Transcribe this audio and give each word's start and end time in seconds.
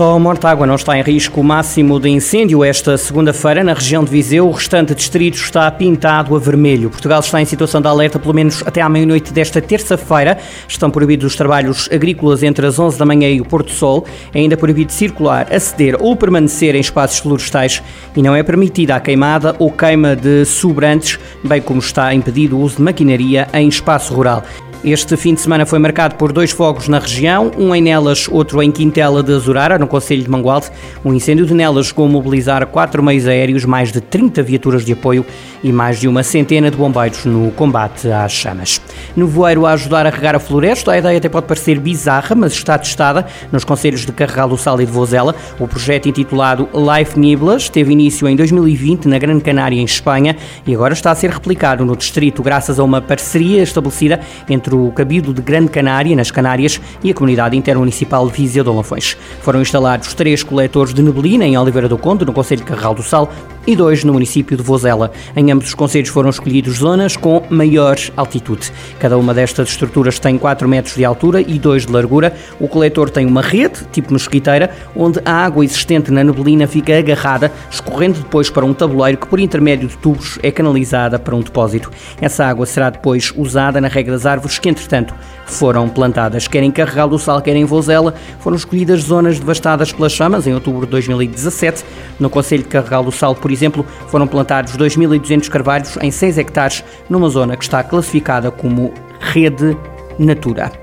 Só 0.00 0.18
Mortágua 0.18 0.66
não 0.66 0.76
está 0.76 0.96
em 0.96 1.02
risco 1.02 1.42
máximo 1.44 2.00
de 2.00 2.08
incêndio 2.08 2.64
esta 2.64 2.96
segunda-feira 2.96 3.62
na 3.62 3.74
região 3.74 4.02
de 4.02 4.10
Viseu. 4.10 4.48
O 4.48 4.50
restante 4.50 4.94
distrito 4.94 5.34
está 5.34 5.70
pintado 5.70 6.34
a 6.34 6.38
vermelho. 6.38 6.88
Portugal 6.88 7.20
está 7.20 7.38
em 7.38 7.44
situação 7.44 7.82
de 7.82 7.86
alerta 7.86 8.18
pelo 8.18 8.32
menos 8.32 8.62
até 8.66 8.80
à 8.80 8.88
meia-noite 8.88 9.30
desta 9.30 9.60
terça-feira. 9.60 10.38
Estão 10.66 10.90
proibidos 10.90 11.26
os 11.26 11.36
trabalhos 11.36 11.86
agrícolas 11.92 12.42
entre 12.42 12.66
as 12.66 12.78
11 12.78 12.98
da 12.98 13.04
manhã 13.04 13.28
e 13.28 13.42
o 13.42 13.44
Porto 13.44 13.72
Sol. 13.72 14.06
É 14.32 14.38
ainda 14.38 14.56
proibido 14.56 14.90
circular, 14.90 15.46
aceder 15.52 15.94
ou 16.00 16.16
permanecer 16.16 16.74
em 16.74 16.80
espaços 16.80 17.18
florestais 17.18 17.82
e 18.16 18.22
não 18.22 18.34
é 18.34 18.42
permitida 18.42 18.96
a 18.96 19.00
queimada 19.00 19.54
ou 19.58 19.70
queima 19.70 20.16
de 20.16 20.46
sobrantes, 20.46 21.18
bem 21.44 21.60
como 21.60 21.78
está 21.78 22.14
impedido 22.14 22.56
o 22.56 22.62
uso 22.62 22.76
de 22.76 22.82
maquinaria 22.84 23.48
em 23.52 23.68
espaço 23.68 24.14
rural. 24.14 24.42
Este 24.82 25.14
fim 25.14 25.34
de 25.34 25.42
semana 25.42 25.66
foi 25.66 25.78
marcado 25.78 26.14
por 26.14 26.32
dois 26.32 26.52
fogos 26.52 26.88
na 26.88 26.98
região, 26.98 27.50
um 27.58 27.74
em 27.74 27.82
Nelas, 27.82 28.26
outro 28.30 28.62
em 28.62 28.70
Quintela 28.70 29.22
de 29.22 29.30
Azurara, 29.30 29.78
no 29.78 29.86
Conselho 29.86 30.22
de 30.22 30.30
Mangualde. 30.30 30.70
Um 31.04 31.12
incêndio 31.12 31.44
de 31.44 31.52
Nelas 31.52 31.88
chegou 31.88 32.06
a 32.06 32.08
mobilizar 32.08 32.66
quatro 32.66 33.02
meios 33.02 33.26
aéreos, 33.28 33.66
mais 33.66 33.92
de 33.92 34.00
30 34.00 34.42
viaturas 34.42 34.82
de 34.82 34.94
apoio 34.94 35.26
e 35.62 35.70
mais 35.70 36.00
de 36.00 36.08
uma 36.08 36.22
centena 36.22 36.70
de 36.70 36.78
bombeiros 36.78 37.26
no 37.26 37.50
combate 37.50 38.10
às 38.10 38.32
chamas. 38.32 38.80
No 39.14 39.26
voeiro 39.26 39.66
a 39.66 39.72
ajudar 39.72 40.06
a 40.06 40.10
regar 40.10 40.34
a 40.34 40.38
floresta, 40.38 40.92
a 40.92 40.98
ideia 40.98 41.18
até 41.18 41.28
pode 41.28 41.46
parecer 41.46 41.78
bizarra, 41.78 42.34
mas 42.34 42.54
está 42.54 42.78
testada 42.78 43.26
nos 43.52 43.64
Conselhos 43.64 44.06
de 44.06 44.12
Carregal 44.12 44.48
do 44.48 44.56
Sal 44.56 44.80
e 44.80 44.86
de 44.86 44.92
Vozela. 44.92 45.34
O 45.58 45.68
projeto 45.68 46.08
intitulado 46.08 46.66
Life 46.72 47.20
Niblas 47.20 47.68
teve 47.68 47.92
início 47.92 48.26
em 48.26 48.34
2020 48.34 49.08
na 49.08 49.18
Grande 49.18 49.44
Canária, 49.44 49.78
em 49.78 49.84
Espanha, 49.84 50.38
e 50.66 50.74
agora 50.74 50.94
está 50.94 51.10
a 51.10 51.14
ser 51.14 51.28
replicado 51.28 51.84
no 51.84 51.94
distrito 51.94 52.42
graças 52.42 52.80
a 52.80 52.82
uma 52.82 53.02
parceria 53.02 53.62
estabelecida 53.62 54.20
entre 54.48 54.69
entre 54.70 54.76
o 54.76 54.92
Cabildo 54.92 55.34
de 55.34 55.42
Grande 55.42 55.68
Canária, 55.68 56.14
nas 56.14 56.30
Canárias, 56.30 56.80
e 57.02 57.10
a 57.10 57.14
Comunidade 57.14 57.56
Intermunicipal 57.56 58.26
de 58.28 58.32
Viseu 58.32 58.62
de 58.62 58.70
Olafões. 58.70 59.16
Foram 59.42 59.60
instalados 59.60 60.14
três 60.14 60.44
coletores 60.44 60.94
de 60.94 61.02
neblina 61.02 61.44
em 61.44 61.58
Oliveira 61.58 61.88
do 61.88 61.98
Conde, 61.98 62.24
no 62.24 62.32
Conselho 62.32 62.60
de 62.60 62.66
Carral 62.66 62.94
do 62.94 63.02
Sal, 63.02 63.30
e 63.66 63.76
dois 63.76 64.04
no 64.04 64.12
município 64.12 64.56
de 64.56 64.62
Vozela. 64.62 65.12
Em 65.36 65.50
ambos 65.50 65.68
os 65.68 65.74
conselhos 65.74 66.08
foram 66.08 66.30
escolhidos 66.30 66.78
zonas 66.78 67.16
com 67.16 67.42
maior 67.50 67.96
altitude. 68.16 68.72
Cada 68.98 69.16
uma 69.18 69.34
destas 69.34 69.68
estruturas 69.68 70.18
tem 70.18 70.38
4 70.38 70.68
metros 70.68 70.94
de 70.94 71.04
altura 71.04 71.40
e 71.40 71.58
2 71.58 71.86
de 71.86 71.92
largura. 71.92 72.34
O 72.58 72.68
coletor 72.68 73.10
tem 73.10 73.26
uma 73.26 73.42
rede, 73.42 73.84
tipo 73.92 74.12
mosquiteira, 74.12 74.70
onde 74.94 75.20
a 75.24 75.32
água 75.32 75.64
existente 75.64 76.10
na 76.10 76.24
neblina 76.24 76.66
fica 76.66 76.98
agarrada, 76.98 77.52
escorrendo 77.70 78.18
depois 78.18 78.50
para 78.50 78.64
um 78.64 78.74
tabuleiro 78.74 79.18
que, 79.18 79.26
por 79.26 79.40
intermédio 79.40 79.88
de 79.88 79.96
tubos, 79.96 80.38
é 80.42 80.50
canalizada 80.50 81.18
para 81.18 81.34
um 81.34 81.40
depósito. 81.40 81.90
Essa 82.20 82.46
água 82.46 82.66
será 82.66 82.90
depois 82.90 83.32
usada 83.36 83.80
na 83.80 83.88
rega 83.88 84.12
das 84.12 84.26
árvores 84.26 84.58
que, 84.58 84.68
entretanto, 84.68 85.14
foram 85.46 85.88
plantadas. 85.88 86.46
Quer 86.46 86.62
em 86.62 86.70
Carregal 86.70 87.08
do 87.08 87.18
Sal, 87.18 87.42
quer 87.42 87.56
em 87.56 87.64
Vozela, 87.64 88.14
foram 88.38 88.56
escolhidas 88.56 89.00
zonas 89.02 89.38
devastadas 89.38 89.92
pelas 89.92 90.12
chamas 90.12 90.46
em 90.46 90.54
outubro 90.54 90.86
de 90.86 90.92
2017. 90.92 91.84
No 92.18 92.30
Conselho 92.30 92.62
de 92.62 92.68
Carregal 92.68 93.02
do 93.02 93.12
Sal, 93.12 93.34
por 93.34 93.49
exemplo, 93.52 93.84
foram 94.08 94.26
plantados 94.26 94.76
2.200 94.76 95.48
carvalhos 95.48 95.96
em 96.00 96.10
6 96.10 96.38
hectares, 96.38 96.84
numa 97.08 97.28
zona 97.28 97.56
que 97.56 97.64
está 97.64 97.82
classificada 97.82 98.50
como 98.50 98.92
Rede 99.20 99.76
Natura. 100.18 100.79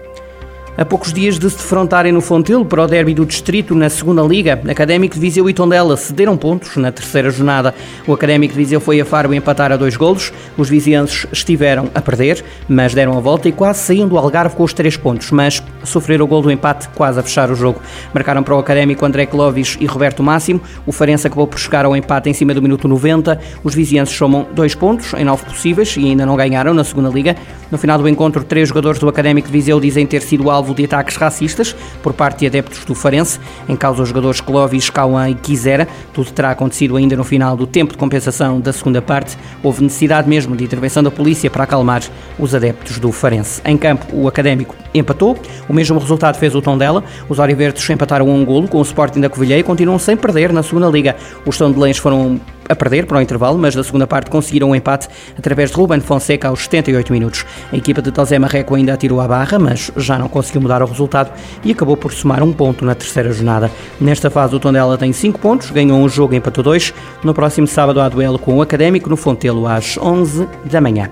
A 0.78 0.86
poucos 0.86 1.12
dias 1.12 1.40
de 1.40 1.50
se 1.50 1.58
defrontarem 1.58 2.12
no 2.12 2.22
Fontelo 2.22 2.64
para 2.64 2.84
o 2.84 2.88
derby 2.88 3.12
do 3.12 3.26
Distrito 3.26 3.74
na 3.74 3.90
segunda 3.90 4.22
Liga, 4.22 4.62
Académico 4.70 5.16
de 5.16 5.20
Viseu 5.20 5.50
e 5.50 5.54
Tondela 5.54 5.98
cederam 5.98 6.38
pontos 6.38 6.78
na 6.78 6.92
terceira 6.92 7.32
jornada. 7.32 7.74
O 8.06 8.14
Académico 8.14 8.54
de 8.54 8.60
Viseu 8.60 8.80
foi 8.80 9.02
a 9.02 9.06
Faro 9.06 9.34
empatar 9.34 9.72
a 9.72 9.76
dois 9.76 9.98
golos. 9.98 10.32
Os 10.56 10.70
vizienses 10.70 11.26
estiveram 11.32 11.90
a 11.96 12.00
perder, 12.00 12.46
mas 12.70 12.94
deram 12.94 13.18
a 13.18 13.20
volta 13.20 13.50
e 13.50 13.52
quase 13.52 13.80
saíam 13.80 14.08
do 14.08 14.20
Algarve 14.20 14.56
com 14.56 14.62
os 14.62 14.72
três 14.72 14.96
pontos, 14.96 15.32
mas 15.32 15.64
sofreram 15.84 16.26
o 16.26 16.28
gol 16.28 16.44
do 16.44 16.52
empate 16.52 16.88
quase 16.90 17.20
a 17.20 17.24
fechar 17.24 17.50
o 17.50 17.56
jogo. 17.56 17.82
Marcaram 18.14 18.44
para 18.44 18.56
o 18.56 18.60
Académico 18.60 19.04
André 19.04 19.26
Clovis 19.26 19.78
e 19.82 19.88
Roberto 19.88 20.22
Máximo. 20.22 20.62
O 20.86 20.92
Farense 20.92 21.26
acabou 21.26 21.48
por 21.48 21.58
chegar 21.58 21.86
ao 21.86 21.96
empate 21.96 22.30
em 22.30 22.34
cima 22.34 22.54
do 22.54 22.62
minuto 22.62 22.88
90. 22.88 23.40
Os 23.64 23.74
vizienses 23.74 24.16
somam 24.16 24.46
dois 24.54 24.76
pontos 24.76 25.12
em 25.16 25.26
nove 25.26 25.44
possíveis 25.44 25.98
e 25.98 26.06
ainda 26.06 26.24
não 26.24 26.36
ganharam 26.36 26.72
na 26.72 26.84
segunda 26.84 27.10
Liga. 27.10 27.36
No 27.72 27.80
final 27.80 27.98
do 27.98 28.08
encontro, 28.08 28.44
três 28.44 28.70
jogadores 28.70 29.00
do 29.00 29.10
Académico 29.10 29.48
de 29.48 29.54
Viseu 29.54 29.80
dizem 29.80 30.06
ter 30.06 30.22
sido 30.22 30.52
alvo 30.52 30.67
alvo 30.68 30.76
de 30.76 30.84
ataques 30.84 31.16
racistas 31.16 31.76
por 32.04 32.14
parte 32.14 32.40
de 32.40 32.48
adeptos 32.48 32.84
do 32.84 32.94
Farense, 32.94 33.40
em 33.70 33.76
causa 33.76 34.04
os 34.04 34.10
jogadores 34.10 34.42
Clovis, 34.42 34.90
Cauã 34.90 35.30
e 35.30 35.36
Quisera. 35.36 35.88
Tudo 36.14 36.32
terá 36.32 36.52
acontecido 36.52 36.98
ainda 36.98 37.16
no 37.16 37.24
final 37.24 37.56
do 37.56 37.66
tempo 37.66 37.94
de 37.94 37.98
compensação 37.98 38.60
da 38.60 38.74
segunda 38.74 39.02
parte. 39.02 39.38
Houve 39.64 39.84
necessidade 39.84 40.28
mesmo 40.28 40.56
de 40.56 40.64
intervenção 40.64 41.02
da 41.02 41.10
polícia 41.10 41.50
para 41.50 41.64
acalmar 41.64 42.04
os 42.38 42.54
adeptos 42.54 43.00
do 43.00 43.12
Farense. 43.12 43.62
Em 43.64 43.78
campo, 43.78 44.06
o 44.12 44.28
Académico 44.28 44.76
empatou. 44.94 45.38
O 45.70 45.74
mesmo 45.74 45.98
resultado 46.00 46.38
fez 46.38 46.54
o 46.54 46.62
tom 46.62 46.78
dela. 46.78 47.04
Os 47.30 47.40
Oriverdes 47.40 47.90
empataram 47.90 48.28
um 48.28 48.44
golo 48.44 48.68
com 48.68 48.80
o 48.80 48.82
Sporting 48.82 49.22
da 49.22 49.30
Covilhã 49.30 49.58
e 49.58 49.64
continuam 49.64 49.98
sem 49.98 50.18
perder 50.18 50.52
na 50.52 50.64
segunda 50.64 50.88
liga. 50.88 51.16
Os 51.46 51.58
Tondelães 51.58 51.98
foram 51.98 52.40
a 52.70 52.76
perder 52.76 53.06
para 53.06 53.18
o 53.18 53.22
intervalo, 53.22 53.58
mas 53.58 53.76
na 53.76 53.84
segunda 53.84 54.08
parte 54.08 54.30
conseguiram 54.30 54.70
um 54.70 54.76
empate 54.76 55.08
através 55.38 55.70
de 55.70 55.76
Ruben 55.78 56.00
Fonseca 56.00 56.48
aos 56.48 56.64
78 56.64 57.12
minutos. 57.12 57.46
A 57.72 57.78
equipa 57.78 58.02
de 58.02 58.12
Tozé 58.12 58.38
Marreco 58.40 58.76
ainda 58.76 58.94
atirou 58.94 59.22
a 59.22 59.28
barra, 59.28 59.60
mas 59.60 59.92
já 59.96 60.18
não 60.18 60.28
conseguiu 60.28 60.62
mudar 60.62 60.82
o 60.82 60.86
resultado 60.86 61.32
e 61.64 61.72
acabou 61.72 61.98
por 61.98 62.14
somar 62.14 62.44
um 62.44 62.54
ponto 62.54 62.86
na 62.86 62.96
terceira 62.96 63.32
jornada. 63.32 63.72
Nesta 64.00 64.30
fase, 64.30 64.56
o 64.56 64.60
Tondela 64.60 64.98
tem 64.98 65.14
5 65.14 65.40
pontos, 65.40 65.72
ganhou 65.72 66.00
um 66.00 66.10
jogo 66.10 66.34
e 66.34 66.38
empatou 66.38 66.64
2. 66.64 66.94
No 67.24 67.34
próximo 67.34 67.68
sábado 67.68 68.02
há 68.02 68.10
duelo 68.10 68.40
com 68.40 68.56
o 68.56 68.62
Académico 68.62 69.10
no 69.10 69.18
Fontelo 69.18 69.68
às 69.68 69.98
11 69.98 70.48
da 70.66 70.82
manhã. 70.82 71.10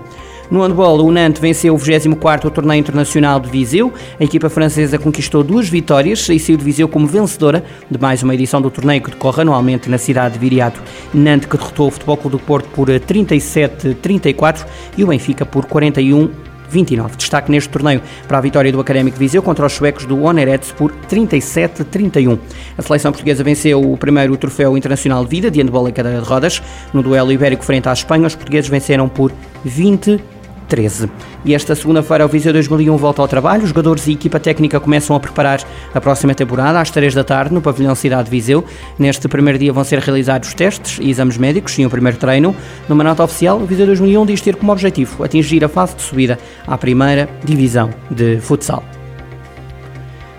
No 0.50 0.62
handball, 0.62 1.04
o 1.04 1.10
Nantes 1.10 1.40
venceu 1.40 1.74
o 1.74 1.78
24º 1.78 2.50
Torneio 2.50 2.78
Internacional 2.78 3.40
de 3.40 3.50
Viseu. 3.50 3.92
A 4.18 4.24
equipa 4.24 4.48
francesa 4.48 4.98
conquistou 4.98 5.42
duas 5.42 5.68
vitórias 5.68 6.28
e 6.28 6.38
saiu 6.38 6.56
de 6.56 6.64
Viseu 6.64 6.88
como 6.88 7.06
vencedora 7.06 7.64
de 7.90 7.98
mais 7.98 8.22
uma 8.22 8.34
edição 8.34 8.62
do 8.62 8.70
torneio 8.70 9.02
que 9.02 9.10
decorre 9.10 9.42
anualmente 9.42 9.90
na 9.90 9.98
cidade 9.98 10.34
de 10.34 10.40
Viriato. 10.40 10.80
Nantes 11.12 11.48
que 11.48 11.56
derrotou 11.56 11.88
o 11.88 11.90
Futebol 11.90 12.16
Clube 12.16 12.36
do 12.36 12.42
Porto 12.42 12.68
por 12.68 12.86
37-34 12.88 14.64
e 14.96 15.02
o 15.02 15.08
Benfica 15.08 15.44
por 15.44 15.64
41 15.66 16.30
29. 16.68 17.16
Destaque 17.16 17.50
neste 17.50 17.70
torneio 17.70 18.00
para 18.26 18.38
a 18.38 18.40
vitória 18.40 18.70
do 18.72 18.80
Académico 18.80 19.16
de 19.16 19.24
Viseu 19.24 19.42
contra 19.42 19.66
os 19.66 19.72
suecos 19.72 20.04
do 20.04 20.22
Onerets 20.22 20.72
por 20.72 20.92
37-31. 21.08 22.38
A 22.76 22.82
seleção 22.82 23.12
portuguesa 23.12 23.42
venceu 23.42 23.80
o 23.80 23.96
primeiro 23.96 24.36
troféu 24.36 24.76
internacional 24.76 25.24
de 25.24 25.30
vida 25.30 25.50
de 25.50 25.60
handball 25.60 25.88
em 25.88 25.92
cadeira 25.92 26.20
de 26.20 26.26
rodas. 26.26 26.62
No 26.92 27.02
duelo 27.02 27.32
ibérico 27.32 27.64
frente 27.64 27.88
à 27.88 27.92
Espanha, 27.92 28.26
os 28.26 28.34
portugueses 28.34 28.70
venceram 28.70 29.08
por 29.08 29.32
20 29.64 30.20
13. 30.68 31.08
E 31.44 31.54
esta 31.54 31.74
segunda-feira 31.74 32.24
o 32.24 32.28
Viseu 32.28 32.52
2001 32.52 32.96
volta 32.96 33.22
ao 33.22 33.28
trabalho. 33.28 33.62
Os 33.62 33.68
jogadores 33.68 34.06
e 34.06 34.12
equipa 34.12 34.40
técnica 34.40 34.80
começam 34.80 35.14
a 35.16 35.20
preparar 35.20 35.60
a 35.94 36.00
próxima 36.00 36.34
temporada 36.34 36.80
às 36.80 36.90
3 36.90 37.14
da 37.14 37.24
tarde 37.24 37.54
no 37.54 37.60
pavilhão 37.60 37.94
Cidade 37.94 38.24
de 38.24 38.30
Viseu. 38.30 38.64
Neste 38.98 39.28
primeiro 39.28 39.58
dia 39.58 39.72
vão 39.72 39.84
ser 39.84 39.98
realizados 39.98 40.54
testes 40.54 40.98
e 41.00 41.10
exames 41.10 41.36
médicos 41.36 41.78
e 41.78 41.86
um 41.86 41.88
primeiro 41.88 42.18
treino. 42.18 42.54
Numa 42.88 43.04
nota 43.04 43.22
oficial, 43.24 43.58
o 43.58 43.66
Viseu 43.66 43.86
2001 43.86 44.26
diz 44.26 44.40
ter 44.40 44.56
como 44.56 44.72
objetivo 44.72 45.24
atingir 45.24 45.64
a 45.64 45.68
fase 45.68 45.96
de 45.96 46.02
subida 46.02 46.38
à 46.66 46.76
primeira 46.76 47.28
divisão 47.44 47.90
de 48.10 48.40
futsal. 48.40 48.82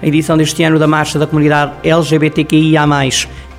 A 0.02 0.06
edição 0.06 0.38
deste 0.38 0.62
ano 0.62 0.78
da 0.78 0.86
Marcha 0.86 1.18
da 1.18 1.26
Comunidade 1.26 1.74
LGBTQIA+, 1.84 2.86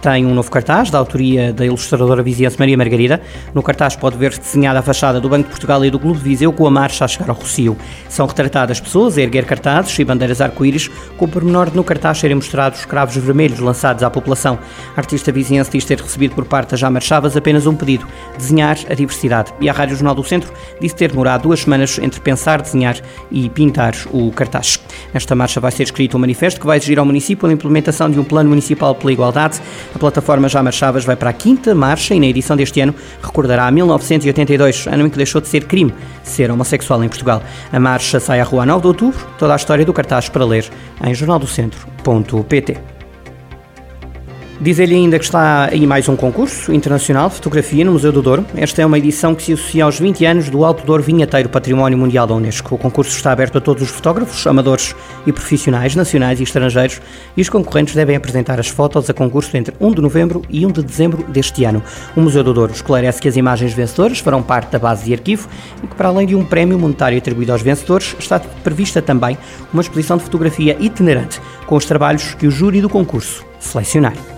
tem 0.00 0.24
um 0.24 0.34
novo 0.34 0.50
cartaz, 0.50 0.90
da 0.90 0.98
autoria 0.98 1.52
da 1.52 1.66
ilustradora 1.66 2.22
viziense 2.22 2.58
Maria 2.58 2.76
Margarida. 2.76 3.20
No 3.52 3.62
cartaz 3.62 3.96
pode 3.96 4.16
ver-se 4.16 4.40
desenhada 4.40 4.78
a 4.78 4.82
fachada 4.82 5.20
do 5.20 5.28
Banco 5.28 5.44
de 5.44 5.50
Portugal 5.50 5.84
e 5.84 5.90
do 5.90 5.98
Clube 5.98 6.18
de 6.18 6.24
Viseu 6.24 6.52
com 6.52 6.66
a 6.66 6.70
marcha 6.70 7.04
a 7.04 7.08
chegar 7.08 7.30
ao 7.30 7.36
Rocio. 7.36 7.76
São 8.08 8.26
retratadas 8.26 8.80
pessoas 8.80 9.18
a 9.18 9.22
erguer 9.22 9.44
cartazes 9.44 9.98
e 9.98 10.04
bandeiras 10.04 10.40
arco-íris, 10.40 10.88
com 11.16 11.24
o 11.24 11.28
pormenor 11.28 11.70
de 11.70 11.76
no 11.76 11.84
cartaz 11.84 12.18
serem 12.18 12.36
mostrados 12.36 12.84
cravos 12.84 13.16
vermelhos 13.16 13.58
lançados 13.58 14.02
à 14.02 14.10
população. 14.10 14.58
A 14.96 15.00
artista 15.00 15.32
viziense 15.32 15.70
diz 15.70 15.84
ter 15.84 16.00
recebido 16.00 16.34
por 16.34 16.44
parte 16.44 16.70
da 16.70 16.76
Jamar 16.76 17.02
Chavas 17.02 17.36
apenas 17.36 17.66
um 17.66 17.74
pedido, 17.74 18.06
desenhar 18.36 18.78
a 18.88 18.94
diversidade. 18.94 19.52
E 19.60 19.68
a 19.68 19.72
Rádio 19.72 19.96
Jornal 19.96 20.14
do 20.14 20.24
Centro 20.24 20.52
disse 20.80 20.94
ter 20.94 21.10
demorado 21.10 21.42
duas 21.42 21.60
semanas 21.60 21.98
entre 21.98 22.20
pensar, 22.20 22.62
desenhar 22.62 22.96
e 23.30 23.48
pintar 23.50 23.94
o 24.12 24.30
cartaz. 24.30 24.80
Nesta 25.12 25.34
marcha 25.34 25.60
vai 25.60 25.72
ser 25.72 25.84
escrito 25.84 26.16
um 26.16 26.20
manifesto 26.20 26.60
que 26.60 26.66
vai 26.66 26.78
exigir 26.78 26.98
ao 26.98 27.04
município 27.04 27.48
a 27.48 27.52
implementação 27.52 28.10
de 28.10 28.18
um 28.18 28.24
plano 28.24 28.48
municipal 28.48 28.94
pela 28.94 29.12
igualdade, 29.12 29.60
a 29.98 30.00
plataforma 30.00 30.48
Já 30.48 30.62
Marchavas 30.62 31.04
vai 31.04 31.16
para 31.16 31.30
a 31.30 31.32
quinta 31.32 31.74
marcha 31.74 32.14
e 32.14 32.20
na 32.20 32.26
edição 32.26 32.56
deste 32.56 32.80
ano 32.80 32.94
recordará 33.20 33.68
1982, 33.68 34.86
ano 34.86 35.06
em 35.06 35.10
que 35.10 35.16
deixou 35.16 35.40
de 35.40 35.48
ser 35.48 35.64
crime 35.64 35.92
ser 36.22 36.50
homossexual 36.50 37.02
em 37.02 37.08
Portugal. 37.08 37.42
A 37.72 37.80
marcha 37.80 38.20
sai 38.20 38.40
à 38.40 38.44
rua 38.44 38.62
a 38.62 38.66
9 38.66 38.82
de 38.82 38.86
outubro, 38.86 39.26
toda 39.38 39.52
a 39.52 39.56
história 39.56 39.84
do 39.84 39.92
cartaz 39.92 40.28
para 40.28 40.44
ler 40.44 40.70
em 41.04 41.12
jornaldocentro.pt. 41.12 42.97
Dizer-lhe 44.60 44.96
ainda 44.96 45.20
que 45.20 45.24
está 45.24 45.66
aí 45.66 45.86
mais 45.86 46.08
um 46.08 46.16
concurso 46.16 46.72
internacional 46.72 47.28
de 47.28 47.36
fotografia 47.36 47.84
no 47.84 47.92
Museu 47.92 48.10
do 48.10 48.20
Douro. 48.20 48.44
Esta 48.56 48.82
é 48.82 48.86
uma 48.86 48.98
edição 48.98 49.32
que 49.32 49.44
se 49.44 49.52
associa 49.52 49.84
aos 49.84 50.00
20 50.00 50.24
anos 50.24 50.50
do 50.50 50.64
Alto 50.64 50.84
Douro 50.84 51.00
Vinheteiro 51.00 51.48
Património 51.48 51.96
Mundial 51.96 52.26
da 52.26 52.34
Unesco. 52.34 52.74
O 52.74 52.78
concurso 52.78 53.16
está 53.16 53.30
aberto 53.30 53.58
a 53.58 53.60
todos 53.60 53.84
os 53.84 53.88
fotógrafos, 53.88 54.44
amadores 54.48 54.96
e 55.24 55.32
profissionais, 55.32 55.94
nacionais 55.94 56.40
e 56.40 56.42
estrangeiros, 56.42 57.00
e 57.36 57.40
os 57.40 57.48
concorrentes 57.48 57.94
devem 57.94 58.16
apresentar 58.16 58.58
as 58.58 58.66
fotos 58.66 59.08
a 59.08 59.14
concurso 59.14 59.56
entre 59.56 59.76
1 59.80 59.92
de 59.92 60.02
novembro 60.02 60.42
e 60.50 60.66
1 60.66 60.72
de 60.72 60.82
dezembro 60.82 61.22
deste 61.28 61.64
ano. 61.64 61.80
O 62.16 62.20
Museu 62.20 62.42
do 62.42 62.52
Douro 62.52 62.72
esclarece 62.72 63.22
que 63.22 63.28
as 63.28 63.36
imagens 63.36 63.72
vencedoras 63.72 64.18
farão 64.18 64.42
parte 64.42 64.72
da 64.72 64.78
base 64.80 65.04
de 65.04 65.14
arquivo 65.14 65.48
e 65.84 65.86
que, 65.86 65.94
para 65.94 66.08
além 66.08 66.26
de 66.26 66.34
um 66.34 66.44
prémio 66.44 66.76
monetário 66.76 67.16
atribuído 67.16 67.52
aos 67.52 67.62
vencedores, 67.62 68.16
está 68.18 68.40
prevista 68.40 69.00
também 69.00 69.38
uma 69.72 69.82
exposição 69.82 70.16
de 70.16 70.24
fotografia 70.24 70.76
itinerante 70.80 71.40
com 71.64 71.76
os 71.76 71.84
trabalhos 71.84 72.34
que 72.34 72.48
o 72.48 72.50
júri 72.50 72.80
do 72.80 72.88
concurso 72.88 73.46
selecionar. 73.60 74.37